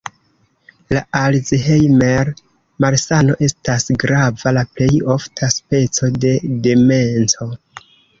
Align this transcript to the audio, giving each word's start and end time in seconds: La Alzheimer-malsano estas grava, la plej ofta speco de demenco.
La 0.95 1.01
Alzheimer-malsano 1.17 3.35
estas 3.47 3.85
grava, 4.05 4.53
la 4.59 4.63
plej 4.79 4.89
ofta 5.17 5.51
speco 5.57 6.11
de 6.25 6.33
demenco. 6.69 7.49